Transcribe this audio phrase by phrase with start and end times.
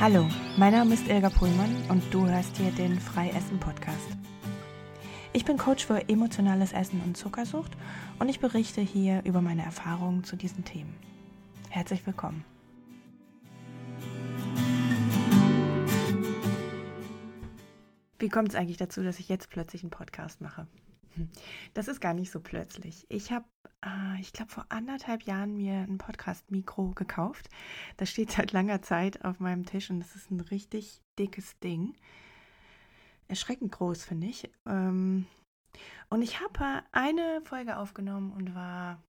[0.00, 4.06] Hallo, mein Name ist Ilga Pullmann und du hörst hier den Freiessen Podcast.
[5.32, 7.72] Ich bin Coach für emotionales Essen und Zuckersucht
[8.20, 10.94] und ich berichte hier über meine Erfahrungen zu diesen Themen.
[11.68, 12.44] Herzlich willkommen.
[18.20, 20.68] Wie kommt es eigentlich dazu, dass ich jetzt plötzlich einen Podcast mache?
[21.74, 23.06] Das ist gar nicht so plötzlich.
[23.08, 23.46] Ich habe,
[23.84, 27.48] äh, ich glaube, vor anderthalb Jahren mir ein Podcast-Mikro gekauft.
[27.96, 31.94] Das steht seit langer Zeit auf meinem Tisch und das ist ein richtig dickes Ding.
[33.28, 34.50] Erschreckend groß, finde ich.
[34.66, 35.26] Ähm,
[36.08, 39.02] und ich habe eine Folge aufgenommen und war,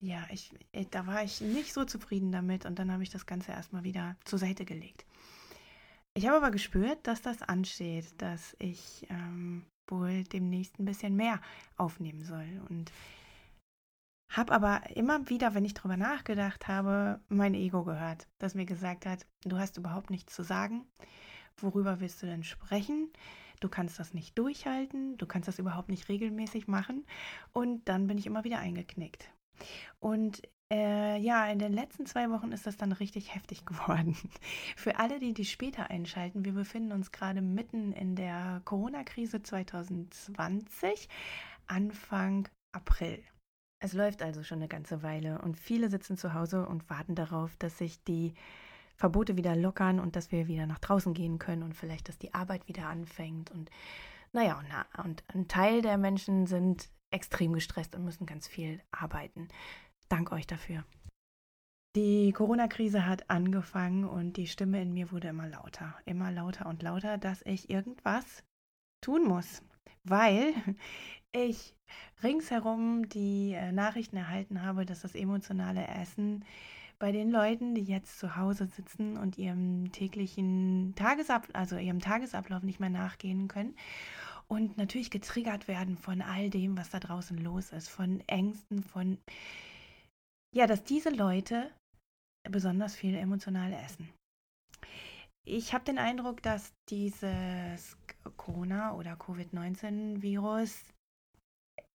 [0.00, 3.26] ja, ich, äh, da war ich nicht so zufrieden damit und dann habe ich das
[3.26, 5.04] Ganze erstmal wieder zur Seite gelegt.
[6.14, 11.40] Ich habe aber gespürt, dass das ansteht, dass ich ähm, wohl demnächst ein bisschen mehr
[11.76, 12.46] aufnehmen soll.
[12.68, 12.92] Und
[14.28, 19.06] habe aber immer wieder, wenn ich darüber nachgedacht habe, mein Ego gehört, das mir gesagt
[19.06, 20.86] hat, du hast überhaupt nichts zu sagen.
[21.56, 23.10] Worüber willst du denn sprechen?
[23.60, 27.06] Du kannst das nicht durchhalten, du kannst das überhaupt nicht regelmäßig machen.
[27.52, 29.30] Und dann bin ich immer wieder eingeknickt.
[30.00, 34.16] Und äh, ja, in den letzten zwei Wochen ist das dann richtig heftig geworden.
[34.76, 41.08] Für alle, die die später einschalten, wir befinden uns gerade mitten in der Corona-Krise 2020,
[41.66, 43.22] Anfang April.
[43.78, 47.56] Es läuft also schon eine ganze Weile und viele sitzen zu Hause und warten darauf,
[47.58, 48.34] dass sich die
[48.96, 52.32] Verbote wieder lockern und dass wir wieder nach draußen gehen können und vielleicht, dass die
[52.32, 53.50] Arbeit wieder anfängt.
[53.50, 53.70] Und
[54.32, 59.48] naja, und, und ein Teil der Menschen sind extrem gestresst und müssen ganz viel arbeiten.
[60.08, 60.84] Dank euch dafür.
[61.96, 66.82] Die Corona-Krise hat angefangen und die Stimme in mir wurde immer lauter, immer lauter und
[66.82, 68.44] lauter, dass ich irgendwas
[69.00, 69.62] tun muss,
[70.04, 70.52] weil
[71.32, 71.74] ich
[72.22, 76.44] ringsherum die äh, Nachrichten erhalten habe, dass das emotionale Essen
[76.98, 82.62] bei den Leuten, die jetzt zu Hause sitzen und ihrem täglichen Tagesablauf, also ihrem Tagesablauf
[82.62, 83.74] nicht mehr nachgehen können
[84.48, 89.18] und natürlich getriggert werden von all dem, was da draußen los ist, von Ängsten, von
[90.56, 91.70] ja, dass diese Leute
[92.48, 94.08] besonders viel emotional essen.
[95.44, 97.98] Ich habe den Eindruck, dass dieses
[98.38, 100.94] Corona- oder Covid-19-Virus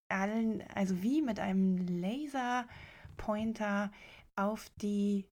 [0.09, 3.91] allen, also wie mit einem Laserpointer
[4.35, 5.25] auf die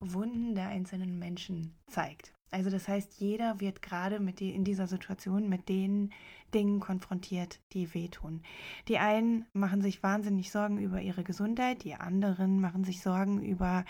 [0.00, 2.33] Wunden der einzelnen Menschen zeigt.
[2.54, 6.12] Also das heißt, jeder wird gerade mit die, in dieser Situation mit den
[6.54, 8.42] Dingen konfrontiert, die wehtun.
[8.86, 13.84] Die einen machen sich wahnsinnig Sorgen über ihre Gesundheit, die anderen machen sich Sorgen über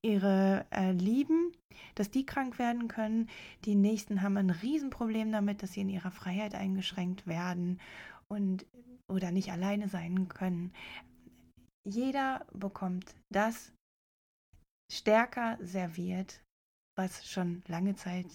[0.00, 1.52] ihre äh, Lieben,
[1.96, 3.28] dass die krank werden können.
[3.66, 7.78] Die nächsten haben ein Riesenproblem damit, dass sie in ihrer Freiheit eingeschränkt werden
[8.26, 8.64] und
[9.06, 10.72] oder nicht alleine sein können.
[11.86, 13.70] Jeder bekommt das
[14.90, 16.40] stärker serviert,
[16.98, 18.26] was schon lange Zeit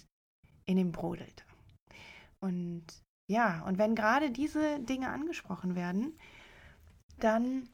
[0.66, 1.44] in ihm brodelt.
[2.40, 2.84] Und
[3.30, 6.18] ja, und wenn gerade diese Dinge angesprochen werden,
[7.18, 7.68] dann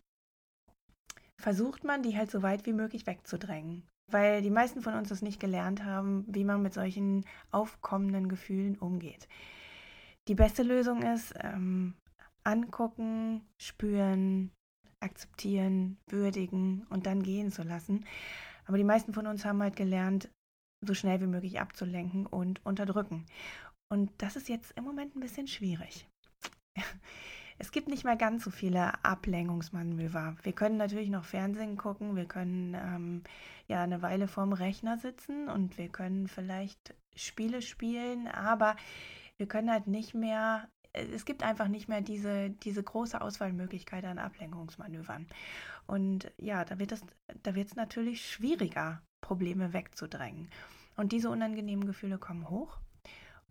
[1.40, 3.88] versucht man, die halt so weit wie möglich wegzudrängen.
[4.10, 8.76] Weil die meisten von uns es nicht gelernt haben, wie man mit solchen aufkommenden Gefühlen
[8.76, 9.28] umgeht.
[10.28, 11.94] Die beste Lösung ist, ähm,
[12.44, 14.50] angucken, spüren,
[15.00, 18.04] akzeptieren, würdigen und dann gehen zu lassen.
[18.66, 20.30] Aber die meisten von uns haben halt gelernt,
[20.80, 23.26] so schnell wie möglich abzulenken und unterdrücken.
[23.88, 26.08] Und das ist jetzt im Moment ein bisschen schwierig.
[27.62, 30.34] Es gibt nicht mehr ganz so viele Ablenkungsmanöver.
[30.42, 33.22] Wir können natürlich noch Fernsehen gucken, wir können ähm,
[33.68, 38.76] ja eine Weile vorm Rechner sitzen und wir können vielleicht Spiele spielen, aber
[39.36, 44.18] wir können halt nicht mehr es gibt einfach nicht mehr diese, diese große Auswahlmöglichkeit an
[44.18, 45.26] Ablenkungsmanövern.
[45.86, 50.48] Und ja, da wird es natürlich schwieriger, Probleme wegzudrängen.
[50.96, 52.78] Und diese unangenehmen Gefühle kommen hoch.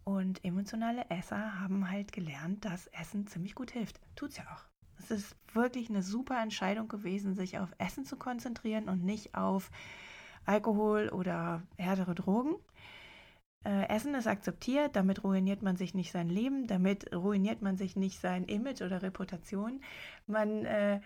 [0.03, 3.99] Und emotionale Esser haben halt gelernt, dass Essen ziemlich gut hilft.
[4.16, 4.63] Tut's ja auch.
[4.97, 9.72] Es ist wirklich eine super Entscheidung gewesen, sich auf Essen zu konzentrieren und nicht auf
[10.46, 12.55] Alkohol oder härtere Drogen.
[13.66, 17.96] Äh, Essen ist akzeptiert, damit ruiniert man sich nicht sein Leben, damit ruiniert man sich
[17.96, 19.82] nicht sein Image oder Reputation.
[20.28, 21.02] Man äh,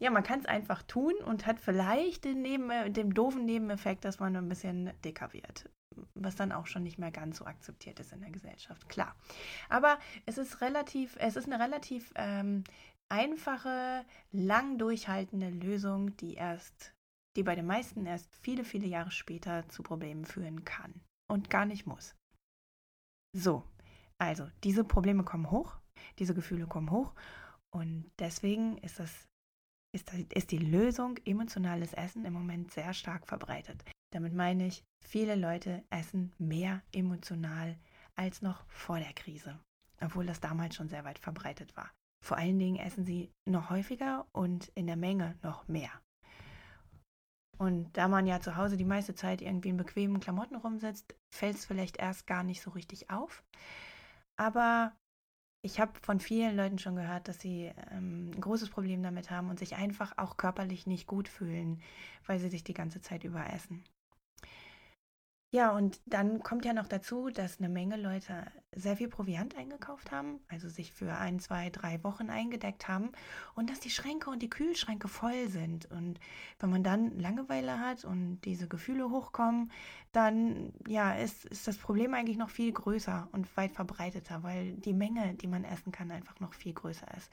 [0.00, 4.04] ja, man kann es einfach tun und hat vielleicht den, Neben, äh, den doofen Nebeneffekt,
[4.04, 5.68] dass man ein bisschen dicker wird.
[6.14, 9.16] Was dann auch schon nicht mehr ganz so akzeptiert ist in der Gesellschaft, klar.
[9.68, 12.62] Aber es ist relativ, es ist eine relativ ähm,
[13.08, 16.94] einfache, lang durchhaltende Lösung, die erst,
[17.36, 20.94] die bei den meisten erst viele, viele Jahre später zu Problemen führen kann
[21.28, 22.14] und gar nicht muss.
[23.36, 23.64] So,
[24.18, 25.78] also diese Probleme kommen hoch,
[26.18, 27.14] diese Gefühle kommen hoch
[27.70, 29.28] und deswegen ist das
[29.94, 33.84] ist, ist die Lösung emotionales Essen im Moment sehr stark verbreitet.
[34.12, 37.78] Damit meine ich, viele Leute essen mehr emotional
[38.14, 39.58] als noch vor der Krise,
[40.00, 41.90] obwohl das damals schon sehr weit verbreitet war.
[42.24, 45.90] Vor allen Dingen essen sie noch häufiger und in der Menge noch mehr.
[47.58, 51.56] Und da man ja zu Hause die meiste Zeit irgendwie in bequemen Klamotten rumsitzt, fällt
[51.56, 53.42] es vielleicht erst gar nicht so richtig auf.
[54.36, 54.92] Aber
[55.62, 59.50] ich habe von vielen Leuten schon gehört, dass sie ähm, ein großes Problem damit haben
[59.50, 61.82] und sich einfach auch körperlich nicht gut fühlen,
[62.26, 63.84] weil sie sich die ganze Zeit überessen.
[65.50, 70.12] Ja, und dann kommt ja noch dazu, dass eine Menge Leute sehr viel Proviant eingekauft
[70.12, 73.12] haben, also sich für ein, zwei, drei Wochen eingedeckt haben
[73.54, 75.90] und dass die Schränke und die Kühlschränke voll sind.
[75.90, 76.20] Und
[76.58, 79.72] wenn man dann Langeweile hat und diese Gefühle hochkommen,
[80.12, 84.92] dann ja, ist, ist das Problem eigentlich noch viel größer und weit verbreiteter, weil die
[84.92, 87.30] Menge, die man essen kann, einfach noch viel größer ist.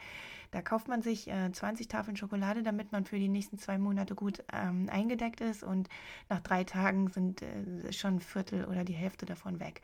[0.55, 4.15] Da kauft man sich äh, 20 Tafeln Schokolade, damit man für die nächsten zwei Monate
[4.15, 5.89] gut ähm, eingedeckt ist und
[6.29, 9.81] nach drei Tagen sind äh, schon ein Viertel oder die Hälfte davon weg.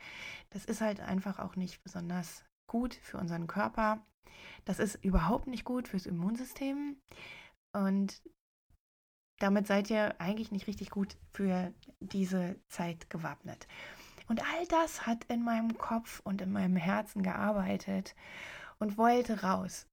[0.48, 4.00] Das ist halt einfach auch nicht besonders gut für unseren Körper.
[4.64, 6.96] Das ist überhaupt nicht gut fürs Immunsystem
[7.74, 8.22] und
[9.40, 13.68] damit seid ihr eigentlich nicht richtig gut für diese Zeit gewappnet.
[14.26, 18.14] Und all das hat in meinem Kopf und in meinem Herzen gearbeitet
[18.78, 19.86] und wollte raus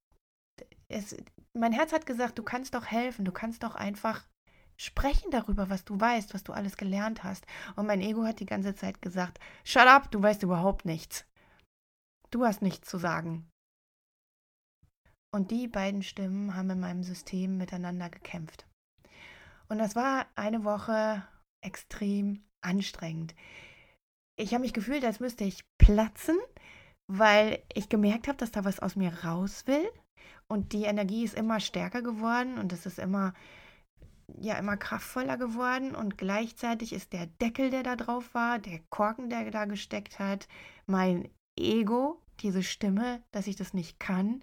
[0.89, 1.15] es,
[1.53, 4.27] mein Herz hat gesagt, du kannst doch helfen, du kannst doch einfach
[4.75, 7.45] sprechen darüber, was du weißt, was du alles gelernt hast.
[7.75, 11.25] Und mein Ego hat die ganze Zeit gesagt, shut up, du weißt überhaupt nichts.
[12.31, 13.49] Du hast nichts zu sagen.
[15.31, 18.65] Und die beiden Stimmen haben in meinem System miteinander gekämpft.
[19.67, 21.27] Und das war eine Woche
[21.61, 23.35] extrem anstrengend.
[24.37, 26.37] Ich habe mich gefühlt, als müsste ich platzen,
[27.07, 29.91] weil ich gemerkt habe, dass da was aus mir raus will.
[30.51, 33.33] Und die Energie ist immer stärker geworden und es ist immer,
[34.39, 35.95] ja, immer kraftvoller geworden.
[35.95, 40.47] Und gleichzeitig ist der Deckel, der da drauf war, der Korken, der da gesteckt hat,
[40.87, 44.41] mein Ego, diese Stimme, dass ich das nicht kann,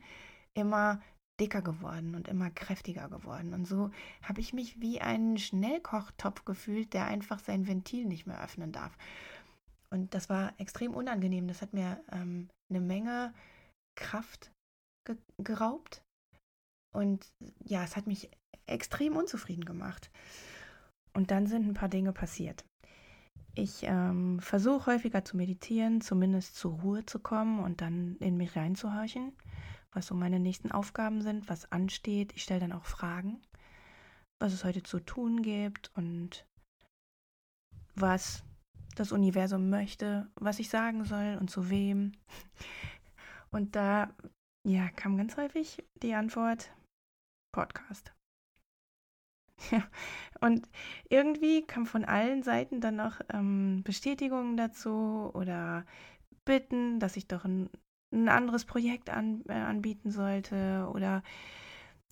[0.54, 1.00] immer
[1.40, 3.52] dicker geworden und immer kräftiger geworden.
[3.52, 3.90] Und so
[4.22, 8.96] habe ich mich wie ein Schnellkochtopf gefühlt, der einfach sein Ventil nicht mehr öffnen darf.
[9.90, 11.48] Und das war extrem unangenehm.
[11.48, 13.34] Das hat mir ähm, eine Menge
[13.96, 14.52] Kraft
[15.06, 16.02] ge geraubt.
[16.94, 17.32] Und
[17.64, 18.30] ja, es hat mich
[18.66, 20.10] extrem unzufrieden gemacht.
[21.14, 22.64] Und dann sind ein paar Dinge passiert.
[23.54, 28.54] Ich ähm, versuche häufiger zu meditieren, zumindest zur Ruhe zu kommen und dann in mich
[28.54, 29.32] reinzuhorchen,
[29.92, 32.34] was so meine nächsten Aufgaben sind, was ansteht.
[32.36, 33.40] Ich stelle dann auch Fragen,
[34.38, 36.46] was es heute zu tun gibt und
[37.94, 38.44] was
[38.94, 42.12] das Universum möchte, was ich sagen soll und zu wem.
[43.50, 44.14] Und da
[44.66, 46.72] ja, kam ganz häufig die Antwort
[47.52, 48.12] Podcast.
[49.70, 49.82] Ja,
[50.40, 50.68] und
[51.08, 55.86] irgendwie kam von allen Seiten dann noch ähm, Bestätigungen dazu oder
[56.44, 57.70] Bitten, dass ich doch ein,
[58.12, 61.22] ein anderes Projekt an, äh, anbieten sollte oder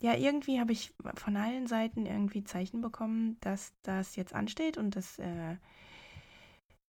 [0.01, 4.95] ja, irgendwie habe ich von allen Seiten irgendwie Zeichen bekommen, dass das jetzt ansteht und
[4.95, 5.57] dass äh,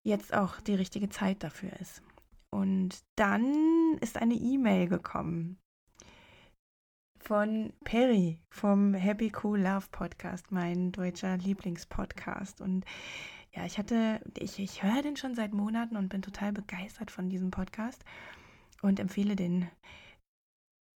[0.05, 2.03] jetzt auch die richtige Zeit dafür ist.
[2.51, 5.59] Und dann ist eine E-Mail gekommen
[7.19, 12.61] von Perry vom Happy Cool Love Podcast, mein deutscher Lieblingspodcast.
[12.61, 12.85] Und
[13.53, 17.29] ja, ich hatte, ich, ich höre den schon seit Monaten und bin total begeistert von
[17.29, 18.05] diesem Podcast
[18.83, 19.69] und empfehle den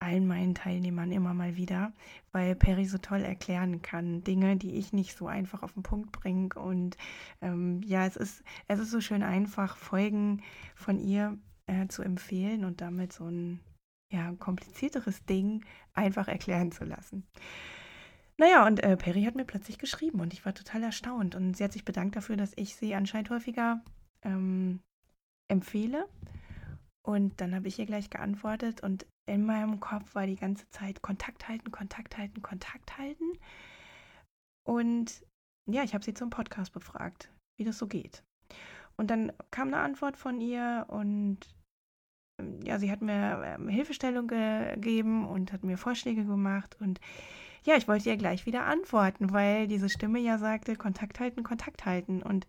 [0.00, 1.93] allen meinen Teilnehmern immer mal wieder,
[2.33, 6.12] weil Perry so toll erklären kann, Dinge, die ich nicht so einfach auf den Punkt
[6.12, 6.55] bringe.
[6.55, 6.97] Und
[7.40, 10.43] ähm, ja, es ist, es ist so schön einfach, Folgen
[10.75, 11.37] von ihr
[11.67, 13.61] äh, zu empfehlen und damit so ein
[14.11, 15.64] ja, komplizierteres Ding
[15.95, 17.26] einfach erklären zu lassen.
[18.38, 21.35] Naja, und äh, Perry hat mir plötzlich geschrieben und ich war total erstaunt.
[21.35, 23.83] Und sie hat sich bedankt dafür, dass ich sie anscheinend häufiger
[24.23, 24.81] ähm,
[25.49, 26.09] empfehle.
[27.02, 31.02] Und dann habe ich ihr gleich geantwortet und in meinem Kopf war die ganze Zeit
[31.02, 33.38] Kontakt halten, Kontakt halten, Kontakt halten.
[34.66, 35.25] Und
[35.70, 38.23] ja, ich habe sie zum Podcast befragt, wie das so geht.
[38.97, 41.38] Und dann kam eine Antwort von ihr und
[42.64, 47.00] ja, sie hat mir ähm, Hilfestellung gegeben und hat mir Vorschläge gemacht und
[47.64, 51.85] ja, ich wollte ihr gleich wieder antworten, weil diese Stimme ja sagte, Kontakt halten, Kontakt
[51.85, 52.47] halten und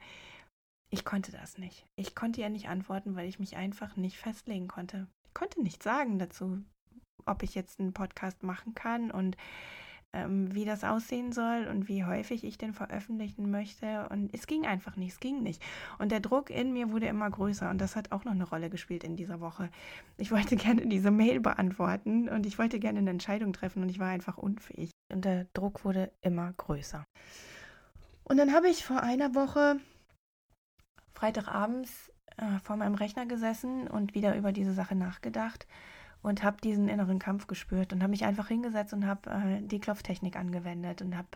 [0.91, 1.85] ich konnte das nicht.
[1.95, 5.07] Ich konnte ihr nicht antworten, weil ich mich einfach nicht festlegen konnte.
[5.39, 6.61] Konnte nichts sagen dazu,
[7.25, 9.37] ob ich jetzt einen Podcast machen kann und
[10.11, 14.09] ähm, wie das aussehen soll und wie häufig ich den veröffentlichen möchte.
[14.09, 15.63] Und es ging einfach nicht, es ging nicht.
[15.97, 18.69] Und der Druck in mir wurde immer größer und das hat auch noch eine Rolle
[18.69, 19.69] gespielt in dieser Woche.
[20.17, 23.99] Ich wollte gerne diese Mail beantworten und ich wollte gerne eine Entscheidung treffen und ich
[23.99, 24.91] war einfach unfähig.
[25.09, 27.05] Und der Druck wurde immer größer.
[28.25, 29.79] Und dann habe ich vor einer Woche
[31.13, 32.08] Freitagabends
[32.39, 35.67] äh, vor meinem Rechner gesessen und wieder über diese Sache nachgedacht
[36.21, 39.79] und habe diesen inneren Kampf gespürt und habe mich einfach hingesetzt und habe äh, die
[39.79, 41.29] Klopftechnik angewendet und habe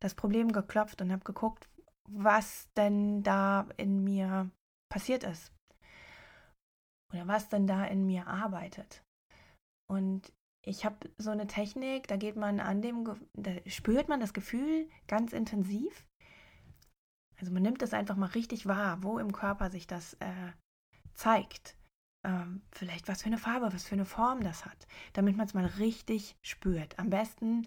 [0.00, 1.68] das Problem geklopft und habe geguckt,
[2.08, 4.50] was denn da in mir
[4.88, 5.52] passiert ist
[7.12, 9.02] oder was denn da in mir arbeitet.
[9.88, 10.32] Und
[10.64, 14.88] ich habe so eine Technik, da geht man an dem, da spürt man das Gefühl
[15.08, 16.06] ganz intensiv.
[17.42, 20.52] Also man nimmt es einfach mal richtig wahr, wo im Körper sich das äh,
[21.12, 21.76] zeigt.
[22.24, 25.52] Ähm, vielleicht was für eine Farbe, was für eine Form das hat, damit man es
[25.52, 26.96] mal richtig spürt.
[27.00, 27.66] Am besten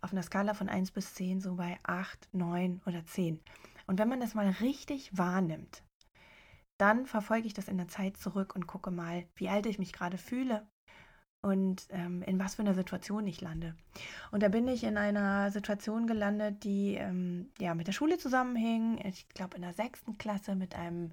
[0.00, 3.38] auf einer Skala von 1 bis 10 so bei 8, 9 oder 10.
[3.86, 5.82] Und wenn man das mal richtig wahrnimmt,
[6.78, 9.92] dann verfolge ich das in der Zeit zurück und gucke mal, wie alt ich mich
[9.92, 10.66] gerade fühle,
[11.42, 13.74] und ähm, in was für einer Situation ich lande.
[14.30, 18.98] Und da bin ich in einer Situation gelandet, die ähm, ja mit der Schule zusammenhing.
[19.04, 21.12] Ich glaube in der sechsten Klasse mit einem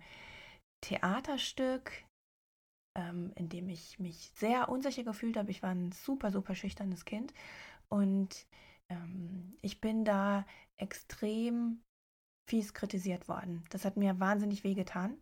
[0.81, 1.91] Theaterstück,
[2.97, 5.51] ähm, in dem ich mich sehr unsicher gefühlt habe.
[5.51, 7.33] Ich war ein super, super schüchternes Kind
[7.89, 8.47] und
[8.89, 10.45] ähm, ich bin da
[10.77, 11.81] extrem
[12.49, 13.63] fies kritisiert worden.
[13.69, 15.17] Das hat mir wahnsinnig wehgetan.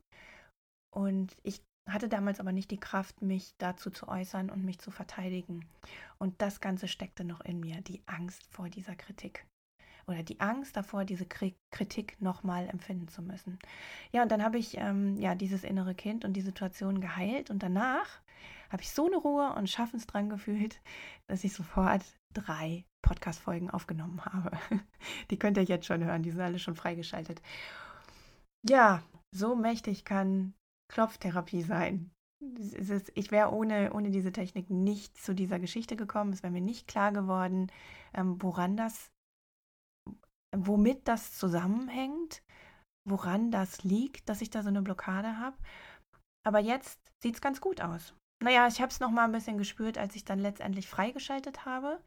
[0.94, 4.92] Und ich hatte damals aber nicht die Kraft, mich dazu zu äußern und mich zu
[4.92, 5.66] verteidigen.
[6.18, 9.46] Und das Ganze steckte noch in mir, die Angst vor dieser Kritik.
[10.08, 13.58] Oder die Angst davor, diese Kritik nochmal empfinden zu müssen.
[14.12, 17.50] Ja, und dann habe ich ähm, ja dieses innere Kind und die Situation geheilt.
[17.50, 18.22] Und danach
[18.70, 20.80] habe ich so eine Ruhe und Schaffensdrang gefühlt,
[21.28, 24.52] dass ich sofort drei Podcast-Folgen aufgenommen habe.
[25.32, 27.42] Die könnt ihr jetzt schon hören, die sind alle schon freigeschaltet.
[28.68, 30.54] Ja, so mächtig kann
[30.88, 32.12] Klopftherapie sein.
[32.58, 36.34] Ist, ich wäre ohne, ohne diese Technik nicht zu dieser Geschichte gekommen.
[36.34, 37.72] Es wäre mir nicht klar geworden,
[38.14, 39.12] ähm, woran das,
[40.56, 42.44] womit das zusammenhängt,
[43.08, 45.58] woran das liegt, dass ich da so eine Blockade habe.
[46.46, 48.14] Aber jetzt sieht es ganz gut aus.
[48.44, 52.00] Naja, ich habe es nochmal ein bisschen gespürt, als ich dann letztendlich freigeschaltet habe.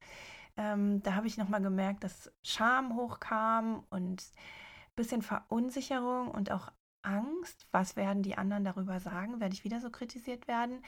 [0.57, 6.71] Ähm, da habe ich nochmal gemerkt, dass Scham hochkam und ein bisschen Verunsicherung und auch
[7.03, 10.83] Angst, was werden die anderen darüber sagen, werde ich wieder so kritisiert werden.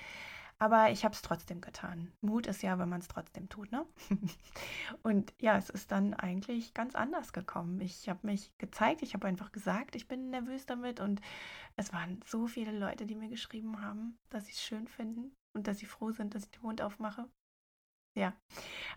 [0.59, 2.13] Aber ich habe es trotzdem getan.
[2.21, 3.87] Mut ist ja, wenn man es trotzdem tut, ne?
[5.03, 7.81] und ja, es ist dann eigentlich ganz anders gekommen.
[7.81, 11.23] Ich habe mich gezeigt, ich habe einfach gesagt, ich bin nervös damit und
[11.77, 15.67] es waren so viele Leute, die mir geschrieben haben, dass sie es schön finden und
[15.67, 17.27] dass sie froh sind, dass ich den Mund aufmache.
[18.15, 18.35] Ja,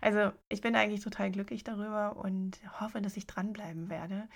[0.02, 4.28] also ich bin eigentlich total glücklich darüber und hoffe, dass ich dranbleiben werde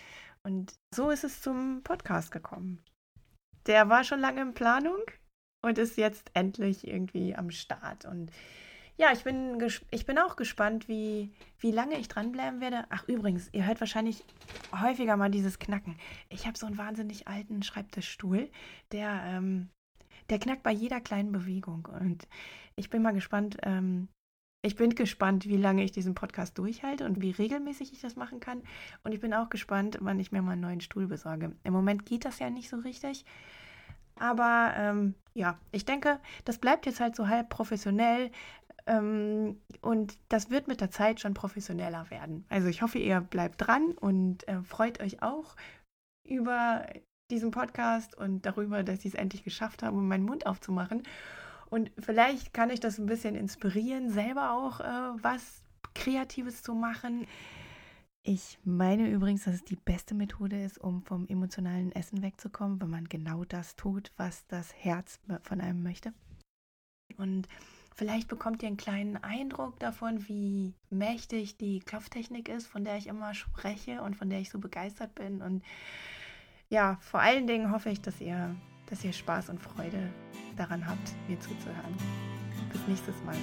[0.48, 2.82] und so ist es zum Podcast gekommen.
[3.66, 5.02] Der war schon lange in Planung
[5.62, 8.06] und ist jetzt endlich irgendwie am Start.
[8.06, 8.32] Und
[8.96, 12.86] ja, ich bin, ich bin auch gespannt, wie, wie lange ich dranbleiben werde.
[12.88, 14.24] Ach, übrigens, ihr hört wahrscheinlich
[14.72, 15.98] häufiger mal dieses Knacken.
[16.30, 18.50] Ich habe so einen wahnsinnig alten Schreibtischstuhl,
[18.90, 19.68] der, ähm,
[20.30, 21.86] der knackt bei jeder kleinen Bewegung.
[22.00, 22.26] Und
[22.74, 24.08] ich bin mal gespannt, ähm,
[24.62, 28.40] ich bin gespannt, wie lange ich diesen Podcast durchhalte und wie regelmäßig ich das machen
[28.40, 28.62] kann.
[29.04, 31.52] Und ich bin auch gespannt, wann ich mir mal einen neuen Stuhl besorge.
[31.62, 33.24] Im Moment geht das ja nicht so richtig.
[34.18, 38.32] Aber ähm, ja, ich denke, das bleibt jetzt halt so halb professionell.
[38.86, 42.44] Ähm, und das wird mit der Zeit schon professioneller werden.
[42.48, 45.54] Also ich hoffe, ihr bleibt dran und äh, freut euch auch
[46.26, 46.84] über
[47.30, 51.02] diesen Podcast und darüber, dass ich es endlich geschafft habe, meinen Mund aufzumachen.
[51.70, 55.62] Und vielleicht kann ich das ein bisschen inspirieren, selber auch äh, was
[55.94, 57.26] Kreatives zu machen.
[58.22, 62.90] Ich meine übrigens, dass es die beste Methode ist, um vom emotionalen Essen wegzukommen, wenn
[62.90, 66.12] man genau das tut, was das Herz von einem möchte.
[67.16, 67.48] Und
[67.94, 73.06] vielleicht bekommt ihr einen kleinen Eindruck davon, wie mächtig die Klopftechnik ist, von der ich
[73.06, 75.40] immer spreche und von der ich so begeistert bin.
[75.40, 75.64] Und
[76.68, 78.54] ja, vor allen Dingen hoffe ich, dass ihr
[78.90, 80.10] dass ihr Spaß und Freude
[80.56, 81.94] daran habt, mir zuzuhören.
[82.72, 83.36] Bis nächstes Mal.